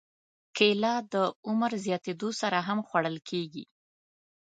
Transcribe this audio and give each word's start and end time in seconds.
کېله 0.57 0.93
د 1.13 1.15
عمر 1.47 1.71
زیاتېدو 1.85 2.29
سره 2.41 2.57
هم 2.67 2.79
خوړل 2.87 3.17
کېږي. 3.29 3.65